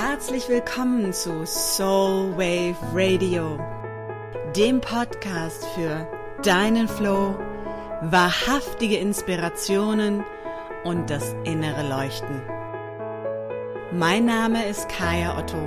Herzlich 0.00 0.48
willkommen 0.48 1.12
zu 1.12 1.44
Soul 1.44 2.30
Wave 2.36 2.76
Radio, 2.94 3.58
dem 4.54 4.80
Podcast 4.80 5.66
für 5.74 6.06
deinen 6.44 6.86
Flow, 6.86 7.36
wahrhaftige 8.02 8.96
Inspirationen 8.98 10.22
und 10.84 11.10
das 11.10 11.34
innere 11.42 11.82
Leuchten. 11.88 12.40
Mein 13.90 14.24
Name 14.26 14.68
ist 14.68 14.88
Kaya 14.88 15.36
Otto 15.36 15.58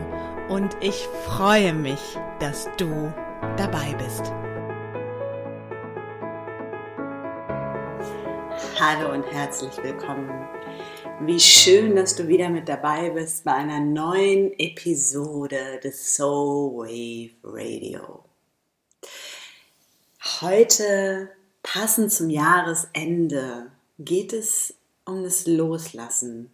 und 0.47 0.77
ich 0.79 1.09
freue 1.25 1.73
mich, 1.73 1.99
dass 2.39 2.69
du 2.77 3.13
dabei 3.57 3.93
bist. 3.95 4.31
Hallo 8.79 9.11
und 9.11 9.25
herzlich 9.29 9.75
willkommen. 9.83 10.31
Wie 11.23 11.39
schön, 11.39 11.95
dass 11.95 12.15
du 12.15 12.27
wieder 12.27 12.49
mit 12.49 12.67
dabei 12.67 13.11
bist 13.11 13.43
bei 13.43 13.53
einer 13.53 13.79
neuen 13.79 14.57
Episode 14.57 15.79
des 15.83 16.15
Soul 16.15 16.87
Wave 16.87 17.35
Radio. 17.43 18.25
Heute, 20.41 21.29
passend 21.61 22.11
zum 22.11 22.31
Jahresende, 22.31 23.71
geht 23.99 24.33
es 24.33 24.73
um 25.05 25.23
das 25.23 25.45
Loslassen, 25.45 26.51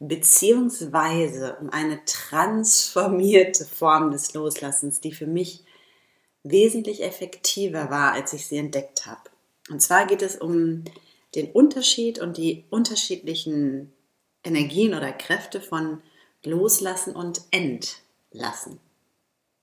beziehungsweise 0.00 1.56
um 1.60 1.70
eine 1.70 2.04
transformierte 2.04 3.64
Form 3.64 4.10
des 4.10 4.34
Loslassens, 4.34 5.00
die 5.00 5.12
für 5.12 5.28
mich 5.28 5.64
wesentlich 6.42 7.00
effektiver 7.04 7.90
war, 7.90 8.12
als 8.12 8.32
ich 8.32 8.48
sie 8.48 8.56
entdeckt 8.58 9.06
habe. 9.06 9.30
Und 9.70 9.80
zwar 9.80 10.06
geht 10.06 10.22
es 10.22 10.34
um 10.34 10.82
den 11.34 11.50
Unterschied 11.50 12.18
und 12.18 12.36
die 12.36 12.64
unterschiedlichen 12.70 13.92
Energien 14.44 14.94
oder 14.94 15.12
Kräfte 15.12 15.60
von 15.60 16.02
Loslassen 16.44 17.14
und 17.14 17.42
Entlassen. 17.50 18.80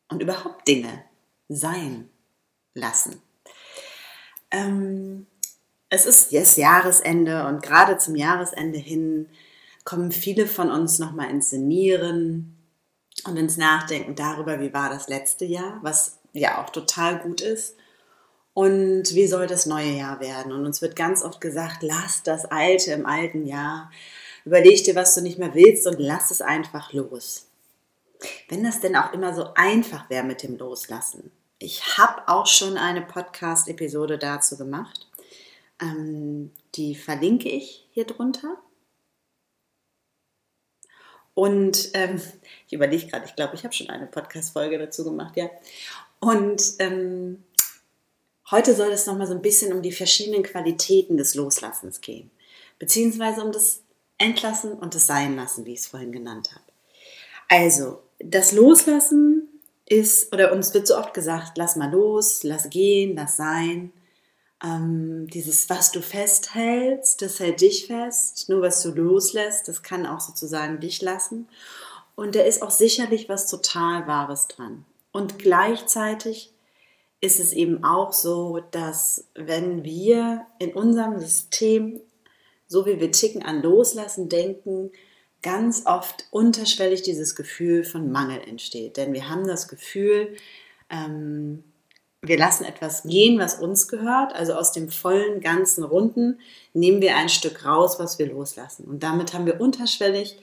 Und 0.10 0.22
überhaupt 0.22 0.68
Dinge 0.68 1.04
sein 1.48 2.10
lassen. 2.74 3.22
Ähm, 4.50 5.26
es 5.90 6.06
ist 6.06 6.32
jetzt 6.32 6.58
Jahresende 6.58 7.46
und 7.48 7.62
gerade 7.62 7.98
zum 7.98 8.16
Jahresende 8.16 8.78
hin 8.78 9.30
kommen 9.86 10.12
viele 10.12 10.48
von 10.48 10.70
uns 10.70 11.00
nochmal 11.00 11.30
ins 11.30 11.50
Senieren 11.50 12.58
und 13.26 13.38
ins 13.38 13.58
Nachdenken 13.58 14.16
darüber, 14.16 14.60
wie 14.60 14.74
war 14.74 14.90
das 14.90 15.08
letzte 15.08 15.46
Jahr, 15.46 15.80
was 15.82 16.20
ja 16.34 16.62
auch 16.62 16.70
total 16.70 17.20
gut 17.20 17.42
ist 17.42 17.76
und 18.54 19.16
wie 19.16 19.28
soll 19.28 19.48
das 19.48 19.66
neue 19.66 19.92
Jahr 19.92 20.20
werden? 20.20 20.52
Und 20.52 20.66
uns 20.66 20.82
wird 20.82 20.96
ganz 20.96 21.24
oft 21.24 21.40
gesagt, 21.40 21.84
lass 21.84 22.24
das 22.24 22.46
Alte 22.46 22.92
im 22.92 23.06
alten 23.06 23.46
Jahr, 23.46 23.92
überleg 24.46 24.84
dir, 24.84 24.96
was 24.96 25.16
du 25.16 25.22
nicht 25.22 25.40
mehr 25.40 25.54
willst 25.54 25.88
und 25.88 26.00
lass 26.00 26.32
es 26.32 26.42
einfach 26.42 26.92
los. 26.92 27.48
Wenn 28.50 28.64
das 28.64 28.82
denn 28.82 28.96
auch 28.96 29.14
immer 29.14 29.34
so 29.34 29.54
einfach 29.56 30.10
wäre 30.10 30.24
mit 30.24 30.44
dem 30.44 30.58
Loslassen. 30.58 31.32
Ich 31.60 31.98
habe 31.98 32.28
auch 32.28 32.48
schon 32.48 32.78
eine 32.78 33.02
Podcast-Episode 33.02 34.18
dazu 34.18 34.58
gemacht. 34.58 35.08
Ähm, 35.82 36.52
die 36.76 36.96
verlinke 36.96 37.50
ich 37.50 37.88
hier 37.92 38.06
drunter. 38.06 38.58
Und 41.34 41.92
ähm, 41.94 42.22
ich 42.68 42.74
überlege 42.74 43.08
gerade, 43.08 43.26
ich 43.26 43.36
glaube, 43.36 43.56
ich 43.56 43.64
habe 43.64 43.74
schon 43.74 43.90
eine 43.90 44.08
Podcast-Folge 44.08 44.78
dazu 44.78 45.04
gemacht, 45.04 45.38
ja. 45.38 45.50
Und 46.20 46.62
ähm, 46.80 47.44
Heute 48.52 48.76
soll 48.76 48.92
es 48.92 49.06
nochmal 49.06 49.28
so 49.28 49.34
ein 49.34 49.42
bisschen 49.42 49.72
um 49.72 49.82
die 49.82 49.94
verschiedenen 49.94 50.44
Qualitäten 50.44 51.16
des 51.16 51.36
Loslassens 51.36 52.02
gehen, 52.02 52.30
beziehungsweise 52.80 53.44
um 53.44 53.54
das 53.54 53.82
Entlassen 54.18 54.74
und 54.74 54.94
das 54.94 55.08
Seinlassen, 55.08 55.66
wie 55.66 55.74
ich 55.74 55.80
es 55.80 55.88
vorhin 55.88 56.12
genannt 56.12 56.52
habe. 56.52 56.66
Also, 57.48 58.02
das 58.20 58.52
Loslassen 58.52 59.48
ist, 59.86 60.34
oder 60.34 60.54
uns 60.54 60.74
wird 60.74 60.88
so 60.88 60.98
oft 60.98 61.14
gesagt, 61.14 61.58
lass 61.58 61.76
mal 61.76 61.92
los, 61.92 62.44
lass 62.44 62.70
gehen, 62.70 63.16
lass 63.16 63.38
sein. 63.38 63.92
Ähm, 64.64 65.28
dieses, 65.28 65.70
was 65.70 65.92
du 65.92 66.02
festhältst, 66.02 67.22
das 67.22 67.40
hält 67.40 67.62
dich 67.62 67.88
fest. 67.88 68.48
Nur 68.48 68.62
was 68.62 68.82
du 68.84 68.92
loslässt, 68.92 69.68
das 69.68 69.82
kann 69.82 70.06
auch 70.06 70.20
sozusagen 70.20 70.80
dich 70.80 71.02
lassen. 71.02 71.48
Und 72.16 72.36
da 72.36 72.42
ist 72.42 72.62
auch 72.62 72.72
sicherlich 72.72 73.28
was 73.28 73.48
total 73.48 74.08
Wahres 74.08 74.48
dran. 74.48 74.86
Und 75.12 75.40
gleichzeitig 75.40 76.51
ist 77.22 77.40
es 77.40 77.54
eben 77.54 77.84
auch 77.84 78.14
so, 78.14 78.60
dass 78.72 79.28
wenn 79.36 79.84
wir 79.84 80.46
in 80.60 80.74
unserem 80.74 81.20
System, 81.20 82.02
so 82.68 82.86
wie 82.88 83.00
wir 83.00 83.12
ticken, 83.12 83.44
an 83.44 83.62
Loslassen 83.62 84.28
denken, 84.28 84.92
ganz 85.44 85.84
oft 85.86 86.26
unterschwellig 86.32 87.04
dieses 87.04 87.36
Gefühl 87.36 87.84
von 87.84 88.12
Mangel 88.12 88.42
entsteht. 88.42 88.98
Denn 88.98 89.14
wir 89.14 89.30
haben 89.30 89.48
das 89.48 89.68
Gefühl, 89.68 90.36
ähm, 90.90 91.64
wir 92.24 92.38
lassen 92.38 92.66
etwas 92.66 93.04
gehen, 93.04 93.40
was 93.40 93.56
uns 93.56 93.88
gehört. 93.88 94.34
Also 94.34 94.54
aus 94.54 94.72
dem 94.72 94.90
vollen, 94.90 95.42
ganzen 95.42 95.84
Runden 95.84 96.40
nehmen 96.74 97.02
wir 97.02 97.16
ein 97.16 97.30
Stück 97.30 97.66
raus, 97.66 98.00
was 98.00 98.20
wir 98.20 98.28
loslassen. 98.28 98.86
Und 98.86 99.02
damit 99.02 99.34
haben 99.34 99.46
wir 99.46 99.60
unterschwellig 99.60 100.38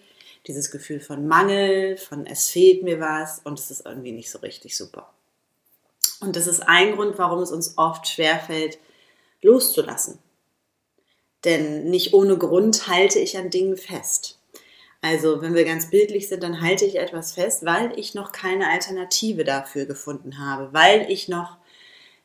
dieses 0.46 0.70
Gefühl 0.70 1.00
von 1.00 1.26
Mangel, 1.26 1.96
von 1.96 2.26
es 2.26 2.48
fehlt 2.48 2.82
mir 2.82 3.00
was 3.00 3.40
und 3.44 3.58
es 3.58 3.70
ist 3.70 3.84
irgendwie 3.84 4.12
nicht 4.12 4.30
so 4.30 4.38
richtig 4.38 4.76
super. 4.76 5.12
Und 6.20 6.36
das 6.36 6.46
ist 6.46 6.60
ein 6.60 6.96
Grund, 6.96 7.18
warum 7.18 7.40
es 7.40 7.52
uns 7.52 7.78
oft 7.78 8.08
schwerfällt, 8.08 8.78
loszulassen. 9.42 10.18
Denn 11.44 11.90
nicht 11.90 12.12
ohne 12.12 12.36
Grund 12.36 12.88
halte 12.88 13.20
ich 13.20 13.38
an 13.38 13.50
Dingen 13.50 13.76
fest. 13.76 14.38
Also 15.00 15.42
wenn 15.42 15.54
wir 15.54 15.64
ganz 15.64 15.90
bildlich 15.90 16.28
sind, 16.28 16.42
dann 16.42 16.60
halte 16.60 16.84
ich 16.84 16.98
etwas 16.98 17.32
fest, 17.32 17.64
weil 17.64 17.96
ich 17.96 18.14
noch 18.14 18.32
keine 18.32 18.68
Alternative 18.68 19.44
dafür 19.44 19.86
gefunden 19.86 20.38
habe, 20.38 20.72
weil 20.72 21.08
ich 21.08 21.28
noch 21.28 21.56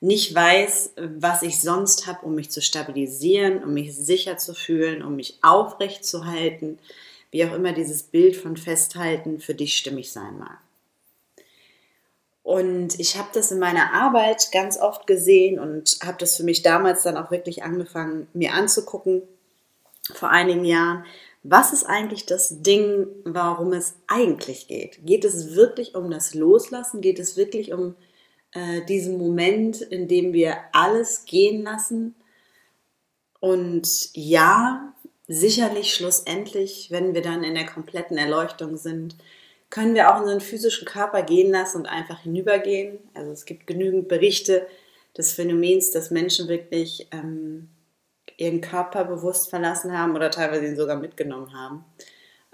nicht 0.01 0.33
weiß, 0.33 0.93
was 1.19 1.43
ich 1.43 1.61
sonst 1.61 2.07
habe, 2.07 2.25
um 2.25 2.35
mich 2.35 2.49
zu 2.49 2.61
stabilisieren, 2.61 3.63
um 3.63 3.73
mich 3.73 3.95
sicher 3.95 4.37
zu 4.37 4.55
fühlen, 4.55 5.03
um 5.03 5.15
mich 5.15 5.37
aufrecht 5.43 6.03
zu 6.03 6.25
halten, 6.25 6.79
wie 7.31 7.45
auch 7.45 7.53
immer 7.53 7.73
dieses 7.73 8.03
Bild 8.03 8.35
von 8.35 8.57
Festhalten 8.57 9.39
für 9.39 9.55
dich 9.55 9.77
stimmig 9.77 10.11
sein 10.11 10.37
mag. 10.39 10.62
Und 12.43 12.99
ich 12.99 13.17
habe 13.17 13.29
das 13.33 13.51
in 13.51 13.59
meiner 13.59 13.93
Arbeit 13.93 14.51
ganz 14.51 14.77
oft 14.77 15.07
gesehen 15.07 15.59
und 15.59 15.97
habe 16.03 16.17
das 16.19 16.35
für 16.35 16.43
mich 16.43 16.61
damals 16.61 17.03
dann 17.03 17.15
auch 17.17 17.31
wirklich 17.31 17.63
angefangen, 17.63 18.27
mir 18.33 18.53
anzugucken, 18.53 19.23
vor 20.13 20.29
einigen 20.29 20.65
Jahren. 20.65 21.05
Was 21.43 21.71
ist 21.71 21.85
eigentlich 21.85 22.25
das 22.25 22.61
Ding, 22.61 23.07
warum 23.23 23.71
es 23.71 23.95
eigentlich 24.07 24.67
geht? 24.67 25.05
Geht 25.05 25.23
es 25.23 25.55
wirklich 25.55 25.95
um 25.95 26.11
das 26.11 26.33
Loslassen? 26.33 27.01
Geht 27.01 27.19
es 27.19 27.37
wirklich 27.37 27.73
um 27.73 27.95
äh, 28.51 28.81
diesen 28.85 29.17
Moment, 29.17 29.81
in 29.81 30.09
dem 30.09 30.33
wir 30.33 30.57
alles 30.73 31.25
gehen 31.25 31.63
lassen? 31.63 32.15
Und 33.39 34.09
ja, 34.13 34.93
sicherlich 35.27 35.93
schlussendlich, 35.93 36.91
wenn 36.91 37.13
wir 37.13 37.21
dann 37.21 37.43
in 37.43 37.55
der 37.55 37.65
kompletten 37.65 38.17
Erleuchtung 38.17 38.77
sind, 38.77 39.15
können 39.73 39.95
wir 39.95 40.13
auch 40.13 40.21
unseren 40.21 40.39
physischen 40.39 40.85
Körper 40.85 41.23
gehen 41.23 41.51
lassen 41.51 41.77
und 41.77 41.87
einfach 41.87 42.19
hinübergehen. 42.19 42.99
Also 43.15 43.31
es 43.31 43.43
gibt 43.43 43.65
genügend 43.65 44.07
Berichte 44.07 44.67
des 45.17 45.33
Phänomens, 45.33 45.89
dass 45.89 46.11
Menschen 46.11 46.47
wirklich 46.47 47.07
ähm, 47.09 47.69
ihren 48.37 48.61
Körper 48.61 49.03
bewusst 49.03 49.49
verlassen 49.49 49.97
haben 49.97 50.15
oder 50.15 50.29
teilweise 50.29 50.67
ihn 50.67 50.75
sogar 50.75 50.97
mitgenommen 50.97 51.55
haben. 51.55 51.85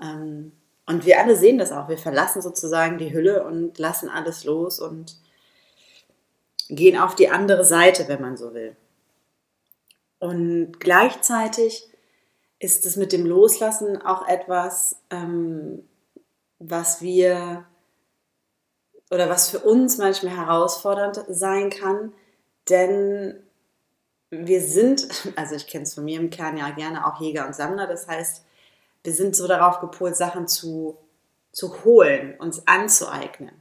Ähm, 0.02 0.53
und 0.85 1.06
wir 1.06 1.19
alle 1.19 1.35
sehen 1.35 1.57
das 1.57 1.74
auch. 1.74 1.90
Wir 1.90 1.97
verlassen 1.97 2.41
sozusagen 2.41 2.97
die 2.97 3.12
Hülle 3.12 3.44
und 3.44 3.78
lassen 3.80 4.07
alles 4.07 4.46
los 4.46 4.80
und 4.80 5.18
gehen 6.69 6.97
auf 6.97 7.16
die 7.16 7.28
andere 7.28 7.66
Seite, 7.66 8.07
wenn 8.07 8.22
man 8.22 8.38
so 8.38 8.53
will. 8.53 8.78
Und 10.19 10.80
gleichzeitig 10.80 11.90
ist 12.59 12.86
es 12.86 12.96
mit 12.96 13.12
dem 13.12 13.25
Loslassen 13.25 14.01
auch 14.01 14.25
etwas, 14.25 14.96
ähm, 15.09 15.84
was 16.59 17.01
wir 17.01 17.65
oder 19.11 19.29
was 19.29 19.50
für 19.50 19.59
uns 19.59 19.97
manchmal 19.97 20.35
herausfordernd 20.35 21.23
sein 21.29 21.69
kann, 21.69 22.13
denn 22.69 23.41
wir 24.29 24.61
sind, 24.61 25.07
also 25.35 25.56
ich 25.56 25.67
kenne 25.67 25.83
es 25.83 25.95
von 25.95 26.06
mir 26.06 26.19
im 26.19 26.29
Kern 26.29 26.57
ja 26.57 26.69
gerne 26.71 27.07
auch 27.07 27.19
Jäger 27.19 27.47
und 27.47 27.56
Sammler, 27.56 27.88
das 27.88 28.07
heißt, 28.07 28.45
wir 29.03 29.13
sind 29.13 29.35
so 29.35 29.47
darauf 29.47 29.79
gepolt, 29.79 30.15
Sachen 30.15 30.47
zu, 30.47 30.97
zu 31.51 31.83
holen, 31.83 32.35
uns 32.38 32.67
anzueignen 32.67 33.55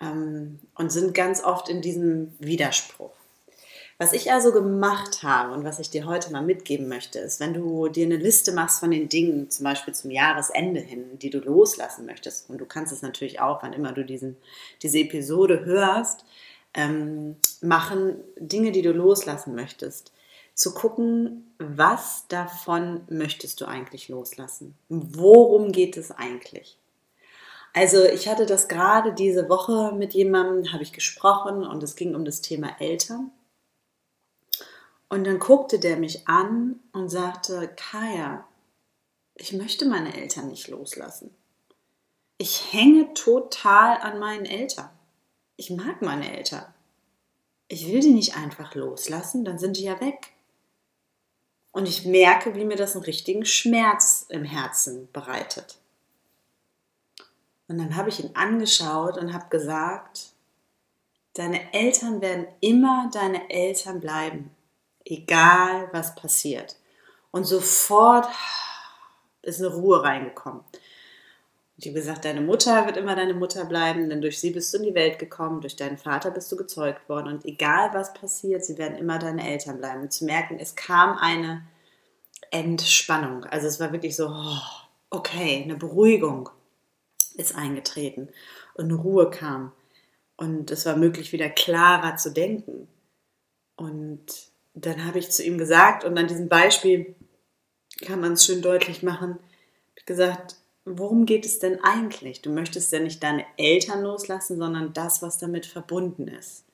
ähm, 0.00 0.60
und 0.74 0.92
sind 0.92 1.14
ganz 1.14 1.42
oft 1.42 1.68
in 1.68 1.80
diesem 1.80 2.34
Widerspruch. 2.38 3.17
Was 4.00 4.12
ich 4.12 4.30
also 4.30 4.52
gemacht 4.52 5.24
habe 5.24 5.52
und 5.52 5.64
was 5.64 5.80
ich 5.80 5.90
dir 5.90 6.06
heute 6.06 6.30
mal 6.30 6.42
mitgeben 6.42 6.88
möchte, 6.88 7.18
ist, 7.18 7.40
wenn 7.40 7.52
du 7.52 7.88
dir 7.88 8.06
eine 8.06 8.16
Liste 8.16 8.52
machst 8.52 8.78
von 8.78 8.92
den 8.92 9.08
Dingen, 9.08 9.50
zum 9.50 9.64
Beispiel 9.64 9.92
zum 9.92 10.12
Jahresende 10.12 10.78
hin, 10.78 11.18
die 11.18 11.30
du 11.30 11.40
loslassen 11.40 12.06
möchtest, 12.06 12.48
und 12.48 12.58
du 12.58 12.64
kannst 12.64 12.92
es 12.92 13.02
natürlich 13.02 13.40
auch, 13.40 13.60
wann 13.64 13.72
immer 13.72 13.90
du 13.90 14.04
diesen, 14.04 14.36
diese 14.82 15.00
Episode 15.00 15.64
hörst, 15.64 16.24
ähm, 16.74 17.36
machen, 17.60 18.20
Dinge, 18.36 18.70
die 18.70 18.82
du 18.82 18.92
loslassen 18.92 19.56
möchtest, 19.56 20.12
zu 20.54 20.74
gucken, 20.74 21.52
was 21.58 22.26
davon 22.28 23.00
möchtest 23.08 23.60
du 23.60 23.66
eigentlich 23.66 24.08
loslassen? 24.08 24.76
Worum 24.88 25.72
geht 25.72 25.96
es 25.96 26.12
eigentlich? 26.12 26.78
Also 27.74 28.04
ich 28.04 28.28
hatte 28.28 28.46
das 28.46 28.68
gerade 28.68 29.12
diese 29.12 29.48
Woche 29.48 29.92
mit 29.96 30.14
jemandem, 30.14 30.72
habe 30.72 30.84
ich 30.84 30.92
gesprochen 30.92 31.66
und 31.66 31.82
es 31.82 31.96
ging 31.96 32.14
um 32.14 32.24
das 32.24 32.42
Thema 32.42 32.80
Eltern. 32.80 33.32
Und 35.08 35.24
dann 35.24 35.38
guckte 35.38 35.78
der 35.78 35.96
mich 35.96 36.28
an 36.28 36.80
und 36.92 37.08
sagte, 37.08 37.68
Kaya, 37.76 38.46
ich 39.34 39.52
möchte 39.52 39.86
meine 39.86 40.14
Eltern 40.14 40.48
nicht 40.48 40.68
loslassen. 40.68 41.34
Ich 42.36 42.72
hänge 42.72 43.14
total 43.14 43.98
an 43.98 44.18
meinen 44.18 44.44
Eltern. 44.44 44.90
Ich 45.56 45.70
mag 45.70 46.02
meine 46.02 46.36
Eltern. 46.36 46.66
Ich 47.68 47.88
will 47.88 48.00
die 48.00 48.12
nicht 48.12 48.36
einfach 48.36 48.74
loslassen, 48.74 49.44
dann 49.44 49.58
sind 49.58 49.76
die 49.76 49.82
ja 49.82 50.00
weg. 50.00 50.32
Und 51.72 51.86
ich 51.86 52.06
merke, 52.06 52.54
wie 52.54 52.64
mir 52.64 52.76
das 52.76 52.94
einen 52.94 53.04
richtigen 53.04 53.44
Schmerz 53.44 54.26
im 54.28 54.44
Herzen 54.44 55.08
bereitet. 55.12 55.78
Und 57.68 57.78
dann 57.78 57.96
habe 57.96 58.08
ich 58.08 58.20
ihn 58.20 58.34
angeschaut 58.34 59.18
und 59.18 59.34
habe 59.34 59.48
gesagt, 59.50 60.32
deine 61.34 61.72
Eltern 61.74 62.20
werden 62.20 62.46
immer 62.60 63.10
deine 63.12 63.50
Eltern 63.50 64.00
bleiben, 64.00 64.50
egal 65.10 65.88
was 65.92 66.14
passiert. 66.14 66.76
Und 67.30 67.44
sofort 67.44 68.26
ist 69.42 69.60
eine 69.60 69.74
Ruhe 69.74 70.02
reingekommen. 70.02 70.62
Habe 71.80 71.92
gesagt, 71.92 72.24
deine 72.24 72.40
Mutter 72.40 72.86
wird 72.86 72.96
immer 72.96 73.14
deine 73.14 73.34
Mutter 73.34 73.64
bleiben, 73.64 74.08
denn 74.08 74.20
durch 74.20 74.40
sie 74.40 74.50
bist 74.50 74.74
du 74.74 74.78
in 74.78 74.84
die 74.84 74.94
Welt 74.94 75.20
gekommen, 75.20 75.60
durch 75.60 75.76
deinen 75.76 75.96
Vater 75.96 76.32
bist 76.32 76.50
du 76.50 76.56
gezeugt 76.56 77.08
worden 77.08 77.28
und 77.28 77.44
egal 77.44 77.90
was 77.94 78.12
passiert, 78.14 78.64
sie 78.64 78.78
werden 78.78 78.98
immer 78.98 79.20
deine 79.20 79.48
Eltern 79.48 79.78
bleiben. 79.78 80.02
Und 80.02 80.12
zu 80.12 80.24
merken, 80.24 80.58
es 80.58 80.74
kam 80.74 81.16
eine 81.18 81.62
Entspannung. 82.50 83.44
Also 83.44 83.68
es 83.68 83.78
war 83.78 83.92
wirklich 83.92 84.16
so, 84.16 84.26
oh, 84.28 84.58
okay, 85.10 85.62
eine 85.62 85.76
Beruhigung 85.76 86.50
ist 87.36 87.54
eingetreten 87.54 88.28
und 88.74 88.86
eine 88.86 88.96
Ruhe 88.96 89.30
kam. 89.30 89.72
Und 90.36 90.72
es 90.72 90.84
war 90.84 90.96
möglich, 90.96 91.32
wieder 91.32 91.48
klarer 91.48 92.16
zu 92.16 92.32
denken. 92.32 92.88
Und 93.76 94.50
dann 94.74 95.04
habe 95.04 95.18
ich 95.18 95.30
zu 95.30 95.42
ihm 95.42 95.58
gesagt, 95.58 96.04
und 96.04 96.16
an 96.16 96.28
diesem 96.28 96.48
Beispiel 96.48 97.14
kann 98.04 98.20
man 98.20 98.34
es 98.34 98.44
schön 98.44 98.62
deutlich 98.62 99.02
machen, 99.02 99.38
gesagt, 100.06 100.56
worum 100.84 101.26
geht 101.26 101.44
es 101.44 101.58
denn 101.58 101.82
eigentlich? 101.82 102.42
Du 102.42 102.50
möchtest 102.50 102.92
ja 102.92 103.00
nicht 103.00 103.22
deine 103.22 103.44
Eltern 103.56 104.02
loslassen, 104.02 104.58
sondern 104.58 104.92
das, 104.92 105.22
was 105.22 105.38
damit 105.38 105.66
verbunden 105.66 106.28
ist. 106.28 106.64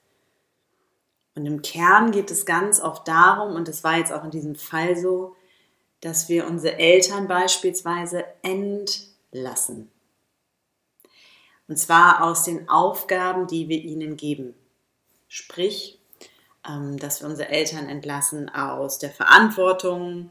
Und 1.34 1.46
im 1.46 1.62
Kern 1.62 2.12
geht 2.12 2.30
es 2.30 2.46
ganz 2.46 2.80
oft 2.80 3.08
darum, 3.08 3.56
und 3.56 3.66
das 3.66 3.82
war 3.82 3.98
jetzt 3.98 4.12
auch 4.12 4.24
in 4.24 4.30
diesem 4.30 4.54
Fall 4.54 4.96
so, 4.96 5.34
dass 6.00 6.28
wir 6.28 6.46
unsere 6.46 6.78
Eltern 6.78 7.26
beispielsweise 7.26 8.24
entlassen. 8.42 9.90
Und 11.66 11.78
zwar 11.78 12.22
aus 12.22 12.44
den 12.44 12.68
Aufgaben, 12.68 13.46
die 13.46 13.68
wir 13.68 13.78
ihnen 13.78 14.16
geben. 14.16 14.54
Sprich, 15.28 15.98
dass 16.64 17.20
wir 17.20 17.28
unsere 17.28 17.50
Eltern 17.50 17.88
entlassen 17.88 18.48
aus 18.48 18.98
der 18.98 19.10
Verantwortung, 19.10 20.30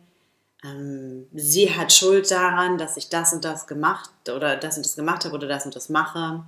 ähm, 0.63 1.27
sie 1.33 1.75
hat 1.75 1.91
Schuld 1.91 2.31
daran, 2.31 2.77
dass 2.77 2.97
ich 2.97 3.09
das 3.09 3.33
und 3.33 3.43
das 3.45 3.67
gemacht 3.67 4.09
oder 4.33 4.55
das 4.55 4.77
und 4.77 4.85
das 4.85 4.95
gemacht 4.95 5.25
habe 5.25 5.35
oder 5.35 5.47
das 5.47 5.65
und 5.65 5.75
das 5.75 5.89
mache. 5.89 6.43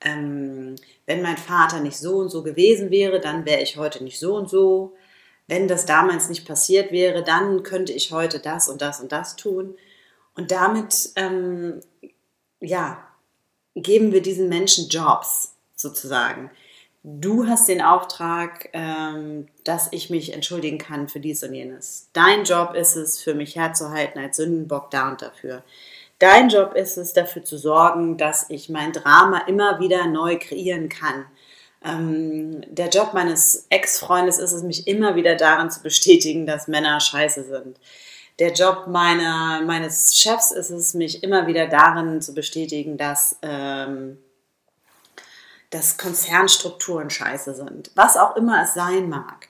Ähm, 0.00 0.76
wenn 1.06 1.22
mein 1.22 1.36
Vater 1.36 1.80
nicht 1.80 1.98
so 1.98 2.18
und 2.18 2.30
so 2.30 2.42
gewesen 2.42 2.90
wäre, 2.90 3.20
dann 3.20 3.44
wäre 3.44 3.60
ich 3.60 3.76
heute 3.76 4.02
nicht 4.02 4.18
so 4.18 4.36
und 4.36 4.48
so. 4.48 4.96
Wenn 5.48 5.68
das 5.68 5.84
damals 5.84 6.28
nicht 6.28 6.46
passiert 6.46 6.92
wäre, 6.92 7.24
dann 7.24 7.62
könnte 7.62 7.92
ich 7.92 8.12
heute 8.12 8.38
das 8.38 8.68
und 8.68 8.80
das 8.82 9.00
und 9.00 9.10
das 9.12 9.36
tun. 9.36 9.74
Und 10.34 10.52
damit, 10.52 11.10
ähm, 11.16 11.80
ja, 12.60 13.04
geben 13.74 14.12
wir 14.12 14.22
diesen 14.22 14.48
Menschen 14.48 14.88
Jobs 14.88 15.54
sozusagen 15.74 16.50
du 17.02 17.46
hast 17.46 17.68
den 17.68 17.82
Auftrag, 17.82 18.68
ähm, 18.72 19.46
dass 19.64 19.88
ich 19.92 20.10
mich 20.10 20.32
entschuldigen 20.32 20.78
kann 20.78 21.08
für 21.08 21.20
dies 21.20 21.42
und 21.42 21.54
jenes. 21.54 22.08
Dein 22.12 22.44
Job 22.44 22.74
ist 22.74 22.96
es, 22.96 23.20
für 23.20 23.34
mich 23.34 23.56
herzuhalten 23.56 24.20
als 24.20 24.36
Sündenbock 24.36 24.90
da 24.90 25.10
und 25.10 25.22
dafür. 25.22 25.62
Dein 26.18 26.50
Job 26.50 26.74
ist 26.74 26.98
es, 26.98 27.14
dafür 27.14 27.44
zu 27.44 27.56
sorgen, 27.56 28.18
dass 28.18 28.50
ich 28.50 28.68
mein 28.68 28.92
Drama 28.92 29.38
immer 29.46 29.80
wieder 29.80 30.06
neu 30.06 30.38
kreieren 30.38 30.88
kann. 30.88 31.24
Ähm, 31.82 32.60
der 32.68 32.90
Job 32.90 33.14
meines 33.14 33.66
Ex-Freundes 33.70 34.38
ist 34.38 34.52
es, 34.52 34.62
mich 34.62 34.86
immer 34.86 35.16
wieder 35.16 35.36
daran 35.36 35.70
zu 35.70 35.82
bestätigen, 35.82 36.44
dass 36.46 36.68
Männer 36.68 37.00
scheiße 37.00 37.44
sind. 37.44 37.78
Der 38.38 38.52
Job 38.52 38.86
meiner, 38.86 39.62
meines 39.62 40.16
Chefs 40.16 40.50
ist 40.50 40.70
es, 40.70 40.94
mich 40.94 41.22
immer 41.22 41.46
wieder 41.46 41.66
darin 41.68 42.20
zu 42.20 42.34
bestätigen, 42.34 42.98
dass 42.98 43.38
ähm, 43.42 44.18
dass 45.70 45.98
Konzernstrukturen 45.98 47.10
scheiße 47.10 47.54
sind, 47.54 47.90
was 47.94 48.16
auch 48.16 48.36
immer 48.36 48.62
es 48.62 48.74
sein 48.74 49.08
mag. 49.08 49.48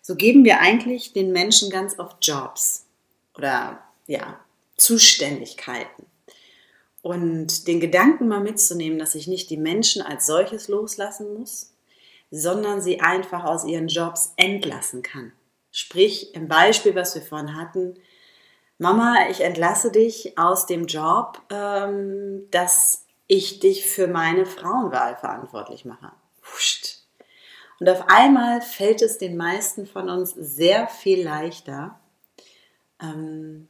So 0.00 0.14
geben 0.14 0.44
wir 0.44 0.60
eigentlich 0.60 1.12
den 1.12 1.32
Menschen 1.32 1.70
ganz 1.70 1.98
oft 1.98 2.18
Jobs 2.24 2.86
oder 3.36 3.80
ja, 4.06 4.38
Zuständigkeiten. 4.76 6.06
Und 7.02 7.66
den 7.68 7.80
Gedanken 7.80 8.28
mal 8.28 8.40
mitzunehmen, 8.40 8.98
dass 8.98 9.14
ich 9.14 9.26
nicht 9.26 9.50
die 9.50 9.56
Menschen 9.56 10.02
als 10.02 10.26
solches 10.26 10.68
loslassen 10.68 11.34
muss, 11.34 11.72
sondern 12.30 12.80
sie 12.80 13.00
einfach 13.00 13.44
aus 13.44 13.64
ihren 13.64 13.88
Jobs 13.88 14.32
entlassen 14.36 15.02
kann. 15.02 15.32
Sprich, 15.70 16.34
im 16.34 16.48
Beispiel, 16.48 16.94
was 16.94 17.14
wir 17.14 17.22
vorhin 17.22 17.56
hatten, 17.56 17.94
Mama, 18.78 19.28
ich 19.30 19.40
entlasse 19.40 19.90
dich 19.90 20.36
aus 20.36 20.66
dem 20.66 20.86
Job, 20.86 21.40
ähm, 21.50 22.48
dass 22.50 23.05
ich 23.26 23.60
dich 23.60 23.86
für 23.86 24.06
meine 24.06 24.46
Frauenwahl 24.46 25.16
verantwortlich 25.16 25.84
mache. 25.84 26.12
Und 27.78 27.88
auf 27.88 28.08
einmal 28.08 28.62
fällt 28.62 29.02
es 29.02 29.18
den 29.18 29.36
meisten 29.36 29.86
von 29.86 30.08
uns 30.08 30.30
sehr 30.30 30.88
viel 30.88 31.22
leichter, 31.22 31.98
ähm, 33.02 33.68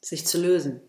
sich 0.00 0.26
zu 0.26 0.40
lösen. 0.40 0.80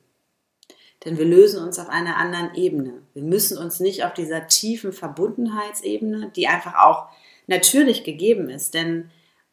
Denn 1.03 1.19
wir 1.19 1.25
lösen 1.25 1.63
uns 1.63 1.77
auf 1.77 1.89
einer 1.89 2.17
anderen 2.17 2.55
Ebene. 2.55 3.03
Wir 3.13 3.21
müssen 3.21 3.59
uns 3.59 3.79
nicht 3.79 4.03
auf 4.03 4.13
dieser 4.13 4.47
tiefen 4.47 4.91
Verbundenheitsebene, 4.91 6.31
die 6.35 6.47
einfach 6.47 6.75
auch 6.83 7.09
natürlich 7.45 8.03
gegeben 8.03 8.49
ist. 8.49 8.73
Denn 8.73 9.11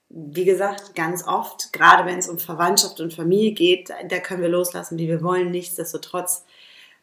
wie 0.09 0.45
gesagt, 0.45 0.95
ganz 0.95 1.27
oft, 1.27 1.73
gerade 1.73 2.07
wenn 2.07 2.19
es 2.19 2.29
um 2.29 2.39
Verwandtschaft 2.39 3.01
und 3.01 3.13
Familie 3.13 3.53
geht, 3.53 3.91
da 4.09 4.19
können 4.19 4.43
wir 4.43 4.49
loslassen, 4.49 4.99
wie 4.99 5.09
wir 5.09 5.23
wollen. 5.23 5.51
Nichtsdestotrotz 5.51 6.45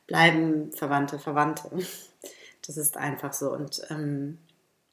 bleiben 0.10 0.72
Verwandte 0.74 1.20
Verwandte. 1.20 1.70
Das 2.66 2.78
ist 2.78 2.98
einfach 2.98 3.32
so. 3.34 3.52
Und 3.52 3.82
ähm, 3.90 4.38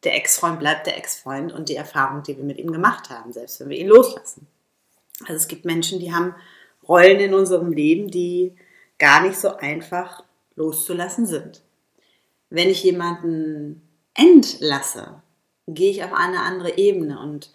der 0.05 0.15
Ex-Freund 0.15 0.61
bleibt 0.61 0.87
der 0.87 0.97
Ex-Freund 0.97 1.53
und 1.53 1.69
die 1.69 1.75
Erfahrung, 1.77 2.23
die 2.23 2.37
wir 2.37 2.45
mit 2.45 2.59
ihm 2.59 2.71
gemacht 2.71 3.11
haben, 3.11 3.33
selbst 3.33 3.59
wenn 3.61 3.71
wir 3.71 3.79
ihn 3.79 3.89
loslassen. 3.89 4.47
Also 5.23 5.35
es 5.35 5.49
gibt 5.49 5.65
Menschen, 5.65 5.99
die 5.99 6.15
haben 6.15 6.35
Rollen 6.87 7.19
in 7.19 7.35
unserem 7.35 7.73
Leben, 7.73 8.11
die 8.11 8.55
gar 8.99 9.23
nicht 9.23 9.39
so 9.39 9.57
einfach 9.57 10.23
loszulassen 10.55 11.27
sind. 11.27 11.63
Wenn 12.51 12.69
ich 12.69 12.85
jemanden 12.85 13.83
entlasse, 14.15 15.23
gehe 15.67 15.91
ich 15.91 16.05
auf 16.05 16.13
eine 16.13 16.43
andere 16.43 16.79
Ebene 16.79 17.19
und 17.19 17.53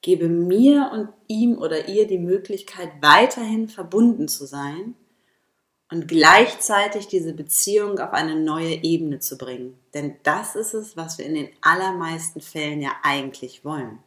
gebe 0.00 0.28
mir 0.28 0.90
und 0.92 1.08
ihm 1.28 1.58
oder 1.58 1.88
ihr 1.88 2.06
die 2.06 2.18
Möglichkeit, 2.18 2.90
weiterhin 3.00 3.68
verbunden 3.68 4.28
zu 4.28 4.46
sein 4.46 4.96
und 5.92 6.08
gleichzeitig 6.08 7.06
diese 7.06 7.34
Beziehung 7.34 7.98
auf 7.98 8.14
eine 8.14 8.34
neue 8.34 8.82
Ebene 8.82 9.18
zu 9.18 9.36
bringen. 9.36 9.78
Denn 9.92 10.16
das 10.22 10.56
ist 10.56 10.72
es, 10.72 10.96
was 10.96 11.18
wir 11.18 11.26
in 11.26 11.34
den 11.34 11.50
allermeisten 11.60 12.40
Fällen 12.40 12.80
ja 12.80 12.92
eigentlich 13.02 13.62
wollen. 13.62 13.98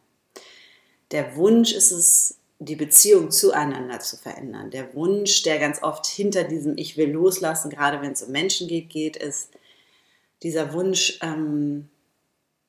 Der 1.12 1.36
Wunsch 1.36 1.72
ist 1.72 1.92
es, 1.92 2.38
die 2.58 2.74
Beziehung 2.74 3.30
zueinander 3.30 4.00
zu 4.00 4.16
verändern. 4.16 4.72
Der 4.72 4.94
Wunsch, 4.94 5.44
der 5.44 5.60
ganz 5.60 5.80
oft 5.80 6.06
hinter 6.06 6.42
diesem 6.42 6.76
Ich 6.76 6.96
will 6.96 7.12
loslassen, 7.12 7.70
gerade 7.70 8.02
wenn 8.02 8.12
es 8.12 8.22
um 8.22 8.32
Menschen 8.32 8.66
geht, 8.66 8.90
geht, 8.90 9.16
ist 9.16 9.50
dieser 10.42 10.72
Wunsch, 10.72 11.20
ähm, 11.22 11.88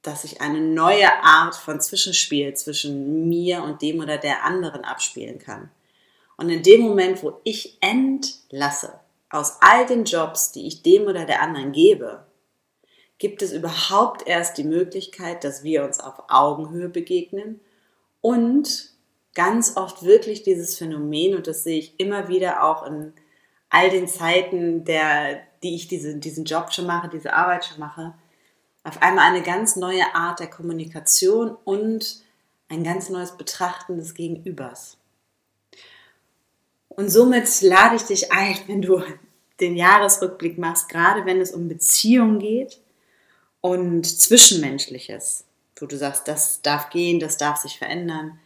dass 0.04 0.22
sich 0.22 0.42
eine 0.42 0.62
neue 0.62 1.12
Art 1.24 1.56
von 1.56 1.82
Zwischenspiel 1.82 2.54
zwischen 2.54 3.28
mir 3.28 3.64
und 3.64 3.82
dem 3.82 4.00
oder 4.00 4.20
der 4.20 4.44
anderen 4.44 4.86
abspielen 4.86 5.40
kann. 5.40 5.72
Und 6.36 6.50
in 6.50 6.62
dem 6.62 6.82
Moment, 6.82 7.24
wo 7.24 7.42
ich 7.44 7.78
entlasse, 7.82 9.00
aus 9.30 9.58
all 9.62 9.86
den 9.86 10.06
Jobs, 10.06 10.52
die 10.52 10.68
ich 10.68 10.84
dem 10.84 11.04
oder 11.04 11.26
der 11.26 11.42
anderen 11.42 11.72
gebe, 11.72 12.26
gibt 13.18 13.42
es 13.42 13.52
überhaupt 13.52 14.28
erst 14.28 14.58
die 14.58 14.64
Möglichkeit, 14.64 15.44
dass 15.44 15.64
wir 15.64 15.84
uns 15.84 16.00
auf 16.00 16.24
Augenhöhe 16.30 16.90
begegnen 16.90 17.60
und 18.22 18.92
ganz 19.34 19.78
oft 19.78 20.04
wirklich 20.04 20.44
dieses 20.44 20.78
Phänomen, 20.78 21.36
und 21.36 21.48
das 21.48 21.64
sehe 21.64 21.80
ich 21.80 22.00
immer 22.00 22.28
wieder 22.28 22.64
auch 22.64 22.86
in 22.86 23.14
all 23.70 23.90
den 23.90 24.08
Zeiten, 24.08 24.86
der, 24.86 25.42
die 25.62 25.76
ich 25.76 25.88
diese, 25.88 26.16
diesen 26.16 26.46
Job 26.46 26.72
schon 26.72 26.88
mache, 26.88 27.10
diese 27.10 27.34
Arbeit 27.34 27.66
schon 27.66 27.80
mache, 27.80 28.14
auf 28.84 29.02
einmal 29.02 29.26
eine 29.26 29.44
ganz 29.44 29.76
neue 29.76 30.16
Art 30.16 30.40
der 30.40 30.50
Kommunikation 30.50 31.56
und 31.66 32.22
ein 32.70 32.84
ganz 32.84 33.10
neues 33.10 33.38
Betrachten 33.38 33.98
des 33.98 34.14
Gegenübers. 34.14 34.97
Und 36.98 37.10
somit 37.10 37.62
lade 37.62 37.96
ich 37.96 38.02
dich 38.02 38.32
ein, 38.32 38.58
wenn 38.66 38.82
du 38.82 39.04
den 39.60 39.76
Jahresrückblick 39.76 40.58
machst, 40.58 40.90
gerade 40.90 41.26
wenn 41.26 41.40
es 41.40 41.52
um 41.52 41.68
Beziehungen 41.68 42.40
geht 42.40 42.80
und 43.62 44.04
Zwischenmenschliches, 44.06 45.46
wo 45.80 45.86
du 45.86 45.96
sagst, 45.96 46.28
das 46.28 46.64
darf 46.64 46.90
gehen, 46.90 47.20
das 47.20 47.38
darf 47.38 47.58
sich 47.58 47.78
verändern, 47.78 48.40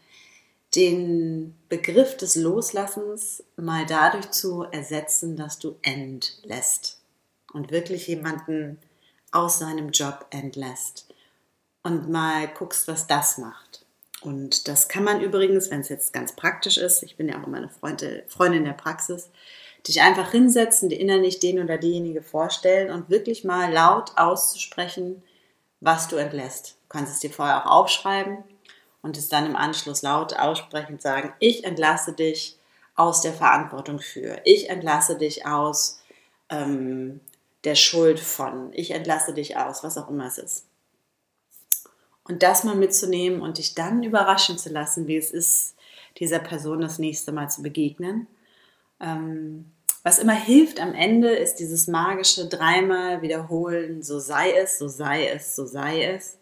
den 0.76 1.56
Begriff 1.70 2.18
des 2.18 2.36
Loslassens 2.36 3.42
mal 3.56 3.86
dadurch 3.86 4.32
zu 4.32 4.64
ersetzen, 4.64 5.38
dass 5.38 5.58
du 5.58 5.78
entlässt 5.82 7.00
und 7.54 7.72
wirklich 7.72 8.08
jemanden 8.08 8.80
aus 9.32 9.60
seinem 9.60 9.92
Job 9.92 10.26
entlässt 10.30 11.08
und 11.84 12.10
mal 12.10 12.50
guckst, 12.50 12.88
was 12.90 13.08
das 13.08 13.38
macht. 13.38 13.81
Und 14.22 14.68
das 14.68 14.88
kann 14.88 15.04
man 15.04 15.20
übrigens, 15.22 15.72
wenn 15.72 15.82
es 15.82 15.90
jetzt 15.90 16.14
ganz 16.14 16.36
praktisch 16.36 16.78
ist, 16.78 17.02
ich 17.02 17.18
bin 17.18 17.28
ja 17.28 17.42
auch 17.42 17.48
immer 17.48 17.58
eine 17.58 17.70
Freundin, 18.28 18.66
der 18.66 18.74
Praxis, 18.74 19.30
dich 19.88 20.02
einfach 20.02 20.30
hinsetzen, 20.32 20.90
dir 20.90 21.00
innerlich 21.00 21.40
den 21.40 21.60
oder 21.62 21.78
diejenige 21.78 22.22
vorstellen 22.22 22.92
und 22.92 23.10
wirklich 23.10 23.44
mal 23.44 23.74
laut 23.74 24.12
auszusprechen, 24.18 25.24
was 25.80 26.08
du 26.08 26.18
entlässt. 26.18 26.78
Du 26.84 26.98
kannst 26.98 27.14
es 27.14 27.20
dir 27.20 27.32
vorher 27.32 27.66
auch 27.66 27.72
aufschreiben 27.72 28.44
und 29.02 29.18
es 29.18 29.28
dann 29.28 29.48
im 29.48 29.56
Anschluss 29.56 30.04
laut 30.04 30.38
aussprechend 30.38 31.02
sagen, 31.02 31.34
ich 31.40 31.64
entlasse 31.64 32.14
dich 32.14 32.58
aus 32.96 33.22
der 33.22 33.34
Verantwortung 33.34 34.00
für, 34.00 34.40
ich 34.44 34.70
entlasse 34.70 35.18
dich 35.18 35.48
aus 35.48 36.02
ähm, 36.50 37.22
der 37.64 37.76
Schuld 37.76 38.20
von, 38.20 38.72
ich 38.74 38.92
entlasse 38.92 39.34
dich 39.34 39.58
aus, 39.58 39.84
was 39.84 39.98
auch 39.98 40.10
immer 40.10 40.28
es 40.28 40.38
ist. 40.38 40.66
Und 42.32 42.44
das 42.44 42.64
mal 42.64 42.78
mitzunehmen 42.78 43.42
und 43.42 43.58
dich 43.58 43.76
dann 43.76 44.04
überraschen 44.04 44.58
zu 44.58 44.70
lassen, 44.70 45.06
wie 45.06 45.18
es 45.18 45.32
ist, 45.32 45.76
dieser 46.18 46.40
Person 46.40 46.80
das 46.80 46.98
nächste 46.98 47.34
Mal 47.34 47.50
zu 47.50 47.62
begegnen. 47.62 48.26
Ähm, 49.02 49.70
was 50.02 50.18
immer 50.18 50.32
hilft 50.34 50.80
am 50.80 50.94
Ende, 50.94 51.28
ist 51.28 51.56
dieses 51.56 51.88
magische 51.88 52.48
dreimal 52.48 53.22
wiederholen, 53.22 54.02
so 54.02 54.18
sei 54.18 54.54
es, 54.54 54.80
so 54.80 54.88
sei 54.88 55.28
es, 55.28 55.58
so 55.58 55.66
sei 55.66 56.06
es. 56.06 56.38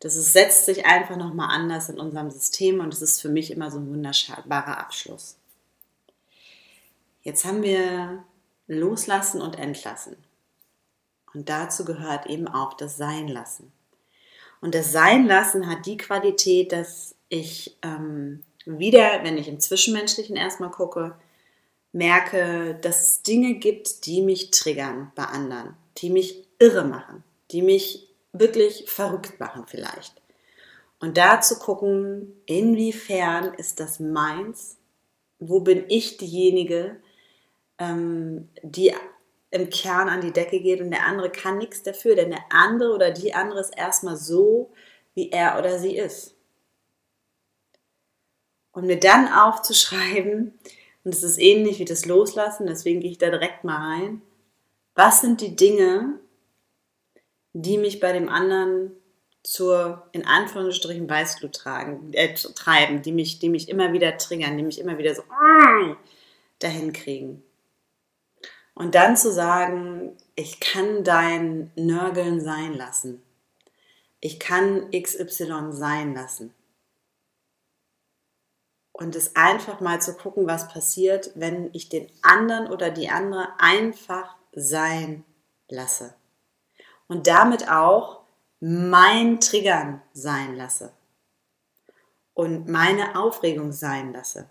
Das 0.00 0.16
ist, 0.16 0.32
setzt 0.32 0.66
sich 0.66 0.86
einfach 0.86 1.14
nochmal 1.14 1.50
anders 1.54 1.88
in 1.88 2.00
unserem 2.00 2.32
System 2.32 2.80
und 2.80 2.92
es 2.92 3.00
ist 3.00 3.20
für 3.20 3.28
mich 3.28 3.52
immer 3.52 3.70
so 3.70 3.78
ein 3.78 3.88
wunderbarer 3.88 4.78
Abschluss. 4.78 5.36
Jetzt 7.22 7.44
haben 7.44 7.62
wir 7.62 8.24
Loslassen 8.66 9.40
und 9.40 9.56
Entlassen. 9.56 10.16
Und 11.32 11.48
dazu 11.48 11.84
gehört 11.84 12.26
eben 12.26 12.48
auch 12.48 12.74
das 12.74 12.96
Sein 12.96 13.28
lassen. 13.28 13.72
Und 14.62 14.76
das 14.76 14.92
Sein 14.92 15.26
lassen 15.26 15.68
hat 15.68 15.84
die 15.86 15.96
Qualität, 15.96 16.72
dass 16.72 17.16
ich 17.28 17.76
ähm, 17.82 18.44
wieder, 18.64 19.24
wenn 19.24 19.36
ich 19.36 19.48
im 19.48 19.60
Zwischenmenschlichen 19.60 20.36
erstmal 20.36 20.70
gucke, 20.70 21.16
merke, 21.90 22.78
dass 22.80 23.02
es 23.02 23.22
Dinge 23.22 23.54
gibt, 23.54 24.06
die 24.06 24.22
mich 24.22 24.52
triggern 24.52 25.10
bei 25.16 25.24
anderen, 25.24 25.74
die 25.98 26.10
mich 26.10 26.46
irre 26.60 26.84
machen, 26.84 27.24
die 27.50 27.60
mich 27.60 28.08
wirklich 28.32 28.84
verrückt 28.88 29.40
machen 29.40 29.64
vielleicht. 29.66 30.14
Und 31.00 31.16
da 31.16 31.40
zu 31.40 31.58
gucken, 31.58 32.32
inwiefern 32.46 33.52
ist 33.54 33.80
das 33.80 33.98
meins, 33.98 34.76
wo 35.40 35.58
bin 35.58 35.84
ich 35.88 36.18
diejenige, 36.18 37.00
ähm, 37.78 38.48
die 38.62 38.94
im 39.52 39.68
Kern 39.68 40.08
an 40.08 40.22
die 40.22 40.32
Decke 40.32 40.60
geht 40.60 40.80
und 40.80 40.90
der 40.90 41.06
andere 41.06 41.30
kann 41.30 41.58
nichts 41.58 41.82
dafür, 41.82 42.16
denn 42.16 42.30
der 42.30 42.44
andere 42.50 42.94
oder 42.94 43.10
die 43.10 43.34
andere 43.34 43.60
ist 43.60 43.76
erstmal 43.76 44.16
so, 44.16 44.72
wie 45.14 45.30
er 45.30 45.58
oder 45.58 45.78
sie 45.78 45.96
ist. 45.96 46.34
Und 48.72 48.86
mir 48.86 48.98
dann 48.98 49.28
aufzuschreiben, 49.28 50.58
und 51.04 51.14
es 51.14 51.22
ist 51.22 51.38
ähnlich 51.38 51.78
wie 51.78 51.84
das 51.84 52.06
Loslassen, 52.06 52.66
deswegen 52.66 53.00
gehe 53.00 53.10
ich 53.10 53.18
da 53.18 53.28
direkt 53.28 53.62
mal 53.62 53.76
rein, 53.76 54.22
was 54.94 55.20
sind 55.20 55.42
die 55.42 55.54
Dinge, 55.54 56.18
die 57.52 57.76
mich 57.76 58.00
bei 58.00 58.12
dem 58.12 58.30
anderen 58.30 58.92
zur, 59.42 60.08
in 60.12 60.26
Anführungsstrichen, 60.26 61.10
Weißglut 61.10 61.52
tragen, 61.52 62.12
äh, 62.14 62.32
treiben, 62.34 63.02
die 63.02 63.12
mich, 63.12 63.38
die 63.38 63.50
mich 63.50 63.68
immer 63.68 63.92
wieder 63.92 64.16
triggern, 64.16 64.56
die 64.56 64.62
mich 64.62 64.78
immer 64.78 64.96
wieder 64.96 65.14
so 65.14 65.22
dahin 66.58 66.94
kriegen. 66.94 67.42
Und 68.74 68.94
dann 68.94 69.16
zu 69.16 69.32
sagen, 69.32 70.16
ich 70.34 70.60
kann 70.60 71.04
dein 71.04 71.70
Nörgeln 71.76 72.40
sein 72.40 72.74
lassen. 72.74 73.22
Ich 74.20 74.40
kann 74.40 74.90
XY 74.90 75.72
sein 75.72 76.14
lassen. 76.14 76.54
Und 78.92 79.16
es 79.16 79.36
einfach 79.36 79.80
mal 79.80 80.00
zu 80.00 80.14
gucken, 80.14 80.46
was 80.46 80.68
passiert, 80.68 81.32
wenn 81.34 81.70
ich 81.72 81.88
den 81.88 82.08
anderen 82.22 82.68
oder 82.68 82.90
die 82.90 83.08
andere 83.08 83.48
einfach 83.58 84.36
sein 84.52 85.24
lasse. 85.68 86.14
Und 87.08 87.26
damit 87.26 87.68
auch 87.68 88.22
mein 88.60 89.40
Triggern 89.40 90.02
sein 90.12 90.56
lasse. 90.56 90.92
Und 92.34 92.68
meine 92.68 93.18
Aufregung 93.18 93.72
sein 93.72 94.12
lasse. 94.12 94.48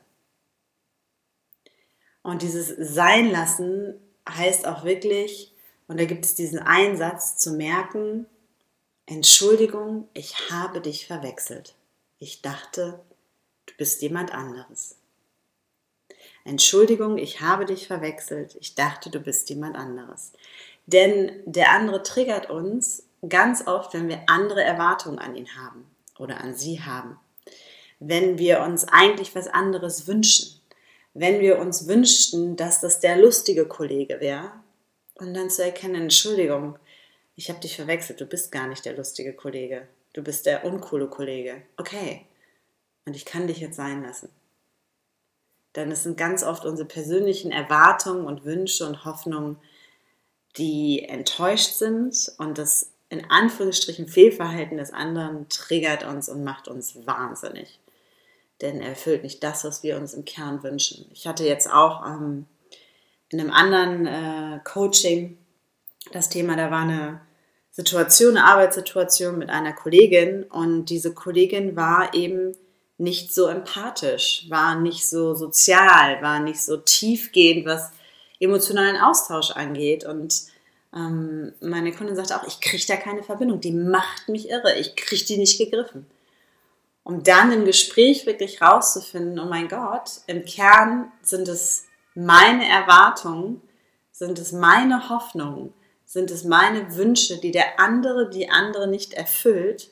Und 2.24 2.42
dieses 2.42 2.68
Sein 2.94 3.32
lassen 3.32 4.00
heißt 4.28 4.68
auch 4.68 4.84
wirklich, 4.84 5.54
und 5.88 6.00
da 6.00 6.06
gibt 6.06 6.25
es 6.25 6.36
diesen 6.36 6.60
Einsatz 6.60 7.38
zu 7.38 7.51
merken, 7.51 8.25
Entschuldigung, 9.06 10.08
ich 10.13 10.50
habe 10.50 10.80
dich 10.80 11.08
verwechselt. 11.08 11.75
Ich 12.20 12.42
dachte, 12.42 13.00
du 13.66 13.74
bist 13.78 14.01
jemand 14.01 14.34
anderes. 14.34 14.96
Entschuldigung, 16.46 17.18
ich 17.18 17.42
habe 17.42 17.66
dich 17.66 17.88
verwechselt. 17.88 18.56
Ich 18.60 18.75
dachte, 18.75 19.10
du 19.10 19.20
bist 19.20 19.50
jemand 19.50 19.75
anderes. 19.75 20.32
Denn 20.86 21.42
der 21.46 21.72
andere 21.72 22.04
triggert 22.04 22.50
uns 22.50 23.04
ganz 23.28 23.68
oft, 23.68 23.94
wenn 23.94 24.08
wir 24.08 24.24
andere 24.28 24.63
Erwartungen 24.63 25.20
an 25.20 25.36
ihn 25.36 25.56
haben 25.56 25.86
oder 26.18 26.42
an 26.42 26.56
sie 26.56 26.82
haben. 26.82 27.20
Wenn 28.00 28.38
wir 28.38 28.62
uns 28.62 28.88
eigentlich 28.88 29.36
was 29.36 29.48
anderes 29.48 30.08
wünschen 30.08 30.61
wenn 31.13 31.39
wir 31.41 31.60
uns 31.60 31.88
wünschten, 31.88 32.56
dass 32.56 32.80
das 32.80 33.00
der 33.00 33.18
lustige 33.18 33.65
Kollege 33.65 34.20
wäre 34.20 34.51
und 35.15 35.34
dann 35.34 35.50
zu 35.50 35.63
erkennen, 35.63 36.03
Entschuldigung, 36.03 36.77
ich 37.36 37.50
habe 37.50 37.60
dich 37.60 37.75
verwechselt, 37.75 38.22
du 38.22 38.25
bist 38.25 38.51
gar 38.51 38.68
nicht 38.68 38.86
der 38.86 38.96
lustige 38.96 39.34
Kollege, 39.34 39.88
du 40.13 40.24
bist 40.24 40.46
der 40.46 40.63
uncoole 40.65 41.08
Kollege. 41.08 41.62
Okay, 41.77 42.25
und 43.06 43.15
ich 43.15 43.25
kann 43.25 43.48
dich 43.48 43.60
jetzt 43.60 43.75
sein 43.75 44.03
lassen. 44.03 44.30
Denn 45.75 45.91
es 45.91 46.03
sind 46.03 46.18
ganz 46.18 46.44
oft 46.44 46.65
unsere 46.65 46.88
persönlichen 46.88 47.51
Erwartungen 47.51 48.25
und 48.25 48.44
Wünsche 48.44 48.86
und 48.86 49.06
Hoffnungen, 49.06 49.58
die 50.58 51.03
enttäuscht 51.03 51.74
sind 51.74 52.32
und 52.38 52.58
das 52.58 52.91
in 53.10 53.30
Anführungsstrichen 53.30 54.08
Fehlverhalten 54.08 54.77
des 54.77 54.91
anderen 54.91 55.48
triggert 55.50 56.06
uns 56.06 56.30
und 56.30 56.44
macht 56.44 56.68
uns 56.68 57.06
wahnsinnig 57.06 57.81
denn 58.62 58.82
er 58.82 58.89
erfüllt 58.89 59.24
nicht 59.24 59.44
das, 59.44 59.63
was 59.63 59.84
wir 59.84 59.98
uns 59.98 60.13
im 60.13 60.25
Kern 60.25 60.63
wünschen. 60.63 61.06
Ich 61.13 61.27
hatte 61.27 61.46
jetzt 61.46 61.70
auch 61.70 62.06
ähm, 62.06 62.46
in 63.30 63.39
einem 63.39 63.51
anderen 63.51 64.06
äh, 64.06 64.60
Coaching 64.63 65.38
das 66.12 66.30
Thema, 66.30 66.56
da 66.56 66.72
war 66.72 66.82
eine 66.82 67.22
Situation, 67.72 68.38
eine 68.38 68.46
Arbeitssituation 68.46 69.38
mit 69.38 69.50
einer 69.50 69.74
Kollegin 69.74 70.44
und 70.44 70.86
diese 70.86 71.13
Kollegin 71.13 71.75
war 71.75 72.13
eben 72.13 72.56
nicht 72.98 73.34
so 73.34 73.48
empathisch, 73.48 74.46
war 74.50 74.75
nicht 74.75 75.10
so 75.10 75.34
sozial, 75.34 76.22
war 76.22 76.39
nicht 76.39 76.62
so 76.62 76.77
tiefgehend, 76.77 77.65
was 77.65 77.91
emotionalen 78.39 78.98
Austausch 78.98 79.51
angeht 79.51 80.03
und 80.03 80.41
ähm, 80.94 81.53
meine 81.62 81.94
Kundin 81.94 82.15
sagte 82.15 82.36
auch, 82.36 82.46
ich 82.46 82.60
kriege 82.60 82.84
da 82.88 82.98
keine 82.98 83.24
Verbindung, 83.24 83.62
die 83.62 83.72
macht 83.72 84.27
mich 84.27 84.50
irre, 84.50 84.77
ich 84.77 84.96
kriege 84.96 85.24
die 85.24 85.38
nicht 85.38 85.58
gegriffen 85.58 86.06
um 87.03 87.24
dann 87.24 87.51
im 87.51 87.65
Gespräch 87.65 88.25
wirklich 88.25 88.62
rauszufinden, 88.62 89.39
oh 89.39 89.46
mein 89.46 89.67
Gott, 89.67 90.22
im 90.27 90.46
Kern 90.46 91.12
sind 91.22 91.48
es 91.48 91.86
meine 92.13 92.67
Erwartungen, 92.67 93.62
sind 94.12 94.38
es 94.38 94.51
meine 94.51 95.10
Hoffnungen, 95.10 95.74
sind 96.05 96.29
es 96.29 96.43
meine 96.43 96.96
Wünsche, 96.96 97.39
die 97.39 97.51
der 97.51 97.79
andere, 97.79 98.29
die 98.29 98.50
andere 98.50 98.88
nicht 98.88 99.13
erfüllt. 99.13 99.91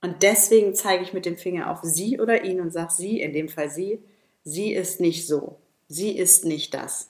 Und 0.00 0.22
deswegen 0.22 0.74
zeige 0.74 1.02
ich 1.02 1.12
mit 1.12 1.26
dem 1.26 1.36
Finger 1.36 1.70
auf 1.70 1.80
sie 1.82 2.20
oder 2.20 2.44
ihn 2.44 2.60
und 2.60 2.72
sage 2.72 2.92
sie, 2.92 3.20
in 3.20 3.32
dem 3.32 3.48
Fall 3.48 3.70
sie, 3.70 4.02
sie 4.44 4.72
ist 4.72 5.00
nicht 5.00 5.26
so, 5.26 5.58
sie 5.88 6.16
ist 6.16 6.44
nicht 6.44 6.74
das. 6.74 7.08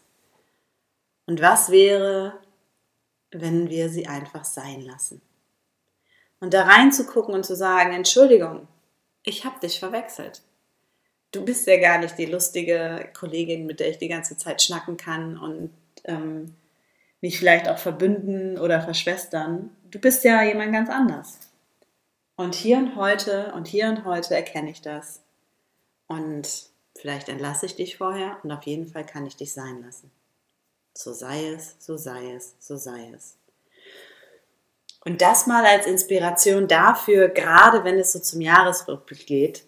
Und 1.26 1.40
was 1.40 1.70
wäre, 1.70 2.38
wenn 3.30 3.70
wir 3.70 3.88
sie 3.88 4.06
einfach 4.06 4.44
sein 4.44 4.82
lassen? 4.82 5.22
Und 6.42 6.54
da 6.54 6.64
reinzugucken 6.64 7.34
und 7.34 7.46
zu 7.46 7.54
sagen, 7.54 7.92
Entschuldigung, 7.92 8.66
ich 9.22 9.44
habe 9.44 9.60
dich 9.60 9.78
verwechselt. 9.78 10.42
Du 11.30 11.44
bist 11.44 11.68
ja 11.68 11.78
gar 11.78 11.98
nicht 11.98 12.18
die 12.18 12.26
lustige 12.26 13.08
Kollegin, 13.16 13.64
mit 13.64 13.78
der 13.78 13.90
ich 13.90 13.98
die 13.98 14.08
ganze 14.08 14.36
Zeit 14.36 14.60
schnacken 14.60 14.96
kann 14.96 15.38
und 15.38 15.70
ähm, 16.02 16.56
mich 17.20 17.38
vielleicht 17.38 17.68
auch 17.68 17.78
verbünden 17.78 18.58
oder 18.58 18.82
verschwestern. 18.82 19.70
Du 19.92 20.00
bist 20.00 20.24
ja 20.24 20.42
jemand 20.42 20.72
ganz 20.72 20.90
anders. 20.90 21.38
Und 22.34 22.56
hier 22.56 22.78
und 22.78 22.96
heute 22.96 23.52
und 23.52 23.68
hier 23.68 23.86
und 23.86 24.04
heute 24.04 24.34
erkenne 24.34 24.72
ich 24.72 24.82
das. 24.82 25.22
Und 26.08 26.48
vielleicht 26.98 27.28
entlasse 27.28 27.66
ich 27.66 27.76
dich 27.76 27.98
vorher 27.98 28.36
und 28.42 28.50
auf 28.50 28.64
jeden 28.64 28.88
Fall 28.88 29.06
kann 29.06 29.26
ich 29.26 29.36
dich 29.36 29.52
sein 29.52 29.80
lassen. 29.80 30.10
So 30.94 31.12
sei 31.12 31.50
es, 31.50 31.76
so 31.78 31.96
sei 31.96 32.32
es, 32.32 32.56
so 32.58 32.76
sei 32.76 33.12
es. 33.14 33.36
Und 35.04 35.20
das 35.20 35.46
mal 35.46 35.64
als 35.64 35.86
Inspiration 35.86 36.68
dafür, 36.68 37.28
gerade 37.28 37.84
wenn 37.84 37.98
es 37.98 38.12
so 38.12 38.20
zum 38.20 38.40
Jahresrückblick 38.40 39.26
geht, 39.26 39.64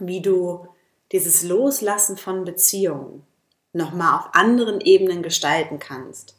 wie 0.00 0.20
du 0.20 0.66
dieses 1.12 1.44
Loslassen 1.44 2.16
von 2.16 2.44
Beziehungen 2.44 3.24
nochmal 3.72 4.18
auf 4.18 4.34
anderen 4.34 4.80
Ebenen 4.80 5.22
gestalten 5.22 5.78
kannst. 5.78 6.36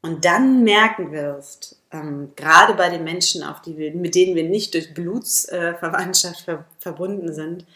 Und 0.00 0.24
dann 0.24 0.62
merken 0.64 1.12
wirst, 1.12 1.80
ähm, 1.90 2.32
gerade 2.36 2.74
bei 2.74 2.90
den 2.90 3.04
Menschen, 3.04 3.42
auf 3.42 3.62
die 3.62 3.78
wir, 3.78 3.94
mit 3.94 4.14
denen 4.14 4.34
wir 4.36 4.44
nicht 4.44 4.74
durch 4.74 4.92
Blutsverwandtschaft 4.92 6.42
äh, 6.42 6.44
ver 6.44 6.64
verbunden 6.78 7.32
sind, 7.32 7.66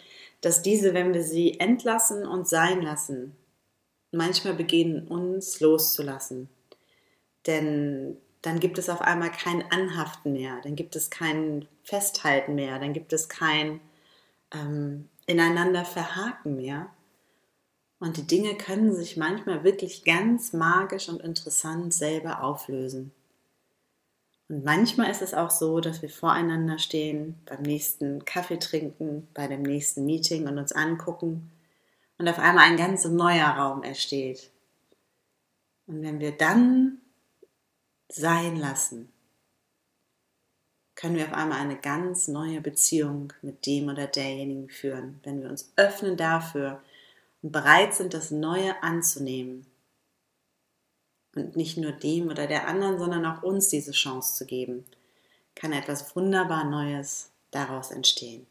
dass 0.42 0.62
diese, 0.62 0.94
wenn 0.94 1.14
wir 1.14 1.22
sie 1.22 1.58
entlassen 1.58 2.26
und 2.26 2.46
sein 2.46 2.82
lassen, 2.82 3.34
manchmal 4.12 4.54
beginnen 4.54 5.08
uns 5.08 5.60
loszulassen. 5.60 6.48
Denn 7.46 8.18
dann 8.42 8.60
gibt 8.60 8.78
es 8.78 8.88
auf 8.88 9.00
einmal 9.00 9.30
kein 9.30 9.70
Anhaften 9.70 10.32
mehr, 10.32 10.60
dann 10.62 10.76
gibt 10.76 10.96
es 10.96 11.10
kein 11.10 11.66
Festhalten 11.82 12.54
mehr, 12.54 12.78
dann 12.78 12.92
gibt 12.92 13.12
es 13.12 13.28
kein 13.28 13.80
ähm, 14.52 15.08
ineinander 15.26 15.84
verhaken 15.84 16.56
mehr. 16.56 16.88
Und 18.00 18.16
die 18.16 18.26
Dinge 18.26 18.54
können 18.54 18.94
sich 18.94 19.16
manchmal 19.16 19.64
wirklich 19.64 20.04
ganz 20.04 20.52
magisch 20.52 21.08
und 21.08 21.20
interessant 21.20 21.92
selber 21.92 22.44
auflösen. 22.44 23.10
Und 24.48 24.64
manchmal 24.64 25.10
ist 25.10 25.20
es 25.20 25.34
auch 25.34 25.50
so, 25.50 25.80
dass 25.80 26.00
wir 26.00 26.08
voreinander 26.08 26.78
stehen, 26.78 27.34
beim 27.44 27.62
nächsten 27.62 28.24
Kaffee 28.24 28.58
trinken, 28.58 29.28
bei 29.34 29.48
dem 29.48 29.62
nächsten 29.62 30.06
Meeting 30.06 30.46
und 30.46 30.58
uns 30.58 30.72
angucken 30.72 31.50
und 32.18 32.28
auf 32.28 32.38
einmal 32.38 32.64
ein 32.64 32.76
ganz 32.76 33.04
neuer 33.04 33.48
Raum 33.48 33.82
entsteht. 33.82 34.50
Und 35.86 36.02
wenn 36.02 36.20
wir 36.20 36.32
dann 36.32 36.98
sein 38.08 38.56
lassen, 38.56 39.12
können 40.94 41.14
wir 41.14 41.26
auf 41.26 41.32
einmal 41.32 41.60
eine 41.60 41.76
ganz 41.76 42.26
neue 42.26 42.60
Beziehung 42.60 43.32
mit 43.40 43.66
dem 43.66 43.88
oder 43.88 44.08
derjenigen 44.08 44.68
führen, 44.68 45.20
wenn 45.22 45.42
wir 45.42 45.48
uns 45.48 45.72
öffnen 45.76 46.16
dafür 46.16 46.82
und 47.40 47.52
bereit 47.52 47.94
sind, 47.94 48.14
das 48.14 48.32
Neue 48.32 48.82
anzunehmen. 48.82 49.66
Und 51.36 51.54
nicht 51.54 51.76
nur 51.76 51.92
dem 51.92 52.28
oder 52.28 52.48
der 52.48 52.66
anderen, 52.66 52.98
sondern 52.98 53.24
auch 53.26 53.44
uns 53.44 53.68
diese 53.68 53.92
Chance 53.92 54.34
zu 54.36 54.44
geben, 54.44 54.84
kann 55.54 55.72
etwas 55.72 56.16
wunderbar 56.16 56.64
Neues 56.64 57.30
daraus 57.52 57.92
entstehen. 57.92 58.46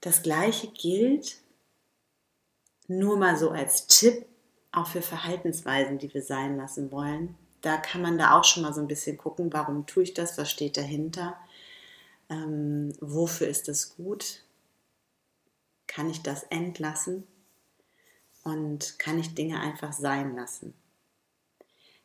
Das 0.00 0.22
gleiche 0.22 0.68
gilt 0.68 1.36
nur 2.88 3.16
mal 3.16 3.36
so 3.36 3.50
als 3.50 3.86
Tipp 3.86 4.26
auch 4.76 4.86
für 4.86 5.02
Verhaltensweisen, 5.02 5.98
die 5.98 6.12
wir 6.12 6.22
sein 6.22 6.56
lassen 6.56 6.92
wollen. 6.92 7.34
Da 7.62 7.78
kann 7.78 8.02
man 8.02 8.18
da 8.18 8.38
auch 8.38 8.44
schon 8.44 8.62
mal 8.62 8.74
so 8.74 8.80
ein 8.80 8.88
bisschen 8.88 9.16
gucken, 9.16 9.52
warum 9.52 9.86
tue 9.86 10.02
ich 10.02 10.14
das, 10.14 10.36
was 10.36 10.50
steht 10.50 10.76
dahinter, 10.76 11.36
ähm, 12.28 12.92
wofür 13.00 13.48
ist 13.48 13.68
das 13.68 13.96
gut, 13.96 14.42
kann 15.86 16.10
ich 16.10 16.22
das 16.22 16.42
entlassen 16.44 17.26
und 18.44 18.98
kann 18.98 19.18
ich 19.18 19.34
Dinge 19.34 19.60
einfach 19.60 19.92
sein 19.92 20.36
lassen. 20.36 20.74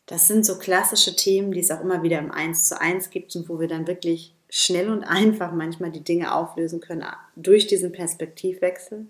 Das 0.05 0.27
sind 0.27 0.45
so 0.45 0.57
klassische 0.57 1.15
Themen, 1.15 1.51
die 1.51 1.59
es 1.59 1.71
auch 1.71 1.81
immer 1.81 2.03
wieder 2.03 2.19
im 2.19 2.31
1 2.31 2.65
zu 2.65 2.79
1 2.79 3.09
gibt 3.09 3.35
und 3.35 3.49
wo 3.49 3.59
wir 3.59 3.67
dann 3.67 3.85
wirklich 3.85 4.33
schnell 4.49 4.89
und 4.89 5.03
einfach 5.07 5.51
manchmal 5.51 5.91
die 5.91 6.03
Dinge 6.03 6.33
auflösen 6.33 6.79
können 6.79 7.05
durch 7.35 7.67
diesen 7.67 7.91
Perspektivwechsel. 7.91 9.07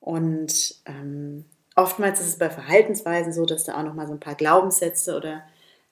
Und 0.00 0.82
ähm, 0.86 1.44
oftmals 1.76 2.20
ist 2.20 2.28
es 2.28 2.38
bei 2.38 2.50
Verhaltensweisen 2.50 3.32
so, 3.32 3.44
dass 3.44 3.64
da 3.64 3.78
auch 3.78 3.84
noch 3.84 3.94
mal 3.94 4.06
so 4.06 4.12
ein 4.12 4.20
paar 4.20 4.34
Glaubenssätze 4.34 5.16
oder 5.16 5.42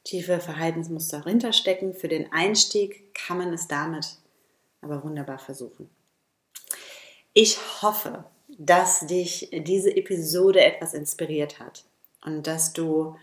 tiefe 0.04 0.40
Verhaltensmuster 0.40 1.20
dahinter 1.20 1.52
stecken. 1.52 1.94
Für 1.94 2.08
den 2.08 2.32
Einstieg 2.32 3.14
kann 3.14 3.38
man 3.38 3.52
es 3.52 3.68
damit 3.68 4.16
aber 4.82 5.04
wunderbar 5.04 5.38
versuchen. 5.38 5.90
Ich 7.32 7.58
hoffe, 7.82 8.24
dass 8.48 9.06
dich 9.06 9.50
diese 9.52 9.94
Episode 9.94 10.64
etwas 10.64 10.94
inspiriert 10.94 11.60
hat 11.60 11.84
und 12.24 12.46
dass 12.46 12.72
du 12.72 13.16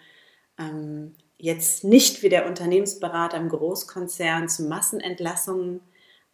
ähm, 0.57 1.15
jetzt 1.37 1.83
nicht 1.83 2.23
wie 2.23 2.29
der 2.29 2.47
Unternehmensberater 2.47 3.37
im 3.37 3.49
Großkonzern 3.49 4.49
zu 4.49 4.63
Massenentlassungen 4.63 5.81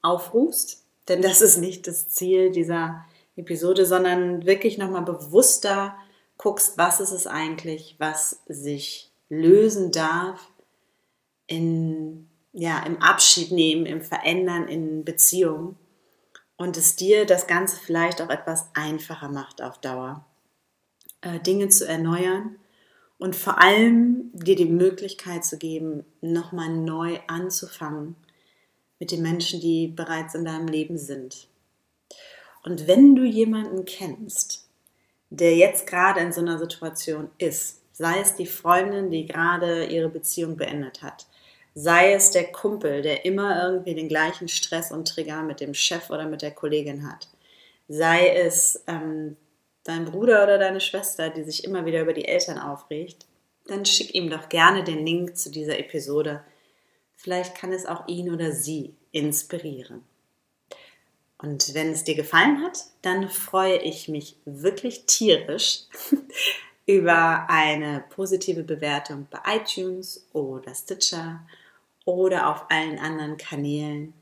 aufrufst, 0.02 0.84
denn 1.08 1.22
das 1.22 1.42
ist 1.42 1.58
nicht 1.58 1.88
das 1.88 2.10
Ziel 2.10 2.52
dieser 2.52 3.06
Episode, 3.36 3.86
sondern 3.86 4.46
wirklich 4.46 4.78
nochmal 4.78 5.02
bewusster 5.02 5.96
guckst, 6.44 6.78
was 6.78 7.00
ist 7.00 7.14
es 7.14 7.26
eigentlich, 7.26 7.96
was 8.00 8.42
sich 8.48 9.10
lösen 9.30 9.94
darf 9.94 10.52
in, 11.48 12.28
ja, 12.52 12.84
im 12.86 13.02
Abschied 13.02 13.54
nehmen, 13.54 13.86
im 13.86 14.02
Verändern 14.02 14.68
in 14.68 15.06
Beziehungen 15.06 15.78
und 16.58 16.76
es 16.76 16.98
dir 16.98 17.26
das 17.26 17.48
Ganze 17.48 17.78
vielleicht 17.78 18.22
auch 18.22 18.30
etwas 18.30 18.68
einfacher 18.74 19.30
macht 19.30 19.62
auf 19.62 19.80
Dauer, 19.80 20.26
äh, 21.22 21.40
Dinge 21.40 21.70
zu 21.70 21.88
erneuern 21.88 22.58
und 23.20 23.38
vor 23.38 23.62
allem 23.62 24.30
dir 24.34 24.58
die 24.58 24.66
Möglichkeit 24.66 25.46
zu 25.46 25.58
geben, 25.58 26.04
nochmal 26.20 26.70
neu 26.70 27.20
anzufangen 27.28 28.18
mit 29.00 29.12
den 29.12 29.22
Menschen, 29.22 29.62
die 29.62 29.88
bereits 29.88 30.36
in 30.36 30.44
deinem 30.44 30.68
Leben 30.68 30.98
sind. 30.98 31.48
Und 32.64 32.86
wenn 32.86 33.16
du 33.16 33.24
jemanden 33.24 33.86
kennst, 33.86 34.63
der 35.34 35.56
jetzt 35.56 35.88
gerade 35.88 36.20
in 36.20 36.32
so 36.32 36.42
einer 36.42 36.60
Situation 36.60 37.30
ist, 37.40 37.82
sei 37.92 38.20
es 38.20 38.36
die 38.36 38.46
Freundin, 38.46 39.10
die 39.10 39.26
gerade 39.26 39.86
ihre 39.86 40.10
Beziehung 40.10 40.58
beendet 40.58 41.02
hat, 41.02 41.26
sei 41.74 42.14
es 42.14 42.30
der 42.30 42.52
Kumpel, 42.52 43.02
der 43.02 43.26
immer 43.26 43.64
irgendwie 43.64 43.96
den 43.96 44.08
gleichen 44.08 44.48
Stress 44.48 44.92
und 44.92 45.08
Trigger 45.08 45.42
mit 45.42 45.60
dem 45.60 45.74
Chef 45.74 46.12
oder 46.12 46.28
mit 46.28 46.44
der 46.44 46.52
Kollegin 46.52 47.12
hat, 47.12 47.28
sei 47.88 48.30
es 48.30 48.84
ähm, 48.86 49.36
dein 49.84 50.06
Bruder 50.06 50.44
oder 50.44 50.60
deine 50.60 50.80
Schwester, 50.80 51.32
die 51.32 51.44
sich 51.44 51.64
immer 51.64 51.86
wieder 51.88 52.02
über 52.02 52.14
die 52.14 52.26
Eltern 52.26 52.60
aufregt, 52.60 53.26
dann 53.66 53.86
schick 53.86 54.14
ihm 54.14 54.30
doch 54.30 54.50
gerne 54.50 54.84
den 54.84 55.04
Link 55.04 55.36
zu 55.36 55.50
dieser 55.50 55.80
Episode. 55.80 56.44
Vielleicht 57.16 57.56
kann 57.56 57.72
es 57.72 57.88
auch 57.88 58.08
ihn 58.08 58.32
oder 58.32 58.52
sie 58.52 58.94
inspirieren. 59.12 60.04
Und 61.44 61.74
wenn 61.74 61.92
es 61.92 62.06
dir 62.06 62.16
gefallen 62.16 62.64
hat, 62.64 62.86
dann 63.02 63.28
freue 63.28 63.78
ich 63.78 64.08
mich 64.08 64.38
wirklich 64.46 65.06
tierisch 65.06 65.82
über 66.86 67.50
eine 67.50 68.06
positive 68.10 68.64
Bewertung 68.64 69.28
bei 69.30 69.58
iTunes 69.58 70.26
oder 70.32 70.74
Stitcher 70.74 71.46
oder 72.06 72.50
auf 72.50 72.72
allen 72.72 72.98
anderen 72.98 73.36
Kanälen 73.36 74.14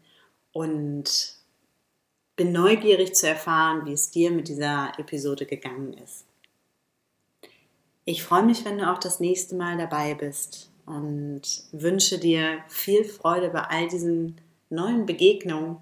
und 0.51 1.35
bin 2.35 2.51
neugierig 2.51 3.13
zu 3.13 3.27
erfahren, 3.27 3.85
wie 3.85 3.93
es 3.93 4.09
dir 4.09 4.31
mit 4.31 4.47
dieser 4.47 4.91
Episode 4.97 5.45
gegangen 5.45 5.93
ist. 5.93 6.25
Ich 8.03 8.23
freue 8.23 8.43
mich, 8.43 8.65
wenn 8.65 8.79
du 8.79 8.91
auch 8.91 8.97
das 8.97 9.19
nächste 9.19 9.55
Mal 9.55 9.77
dabei 9.77 10.15
bist 10.15 10.71
und 10.87 11.43
wünsche 11.71 12.17
dir 12.17 12.63
viel 12.67 13.03
Freude 13.03 13.49
bei 13.49 13.61
all 13.61 13.87
diesen 13.89 14.41
neuen 14.71 15.05
Begegnungen, 15.05 15.77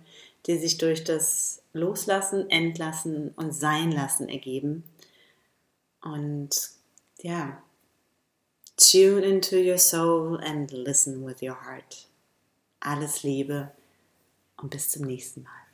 die 0.49 0.57
sich 0.57 0.79
durch 0.79 1.03
das 1.03 1.61
Loslassen, 1.73 2.49
Entlassen 2.49 3.29
und 3.35 3.53
Seinlassen 3.53 4.29
ergeben. 4.29 4.83
Und 6.01 6.49
ja, 7.21 7.61
tune 8.75 9.21
into 9.21 9.57
your 9.57 9.77
soul 9.77 10.39
and 10.43 10.71
listen 10.71 11.23
with 11.23 11.43
your 11.43 11.63
heart. 11.63 12.07
Alles 12.79 13.21
Liebe 13.21 13.69
und 14.57 14.71
bis 14.71 14.89
zum 14.89 15.05
nächsten 15.05 15.43
Mal. 15.43 15.68